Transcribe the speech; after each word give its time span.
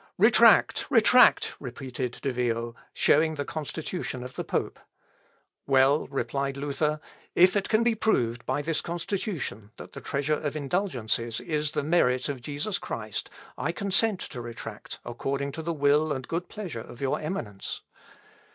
"Retract! 0.17 0.89
retract!" 0.89 1.53
repeated 1.59 2.13
De 2.23 2.31
Vio, 2.31 2.75
showing 2.91 3.35
the 3.35 3.45
Constitution 3.45 4.23
of 4.23 4.33
the 4.33 4.43
pope. 4.43 4.79
"Well," 5.67 6.07
replied 6.07 6.57
Luther, 6.57 6.99
"if 7.35 7.55
it 7.55 7.69
can 7.69 7.83
be 7.83 7.93
proved 7.93 8.43
by 8.47 8.63
this 8.63 8.81
Constitution 8.81 9.69
that 9.77 9.93
the 9.93 10.01
treasure 10.01 10.33
of 10.41 10.55
indulgences 10.55 11.39
is 11.39 11.73
the 11.73 11.83
merit 11.83 12.29
of 12.29 12.41
Jesus 12.41 12.79
Christ, 12.79 13.29
I 13.59 13.71
consent 13.71 14.19
to 14.21 14.41
retract 14.41 14.97
according 15.05 15.51
to 15.51 15.61
the 15.61 15.71
will 15.71 16.11
and 16.11 16.27
good 16.27 16.49
pleasure 16.49 16.81
of 16.81 16.99
your 16.99 17.19
Eminence...." 17.21 17.81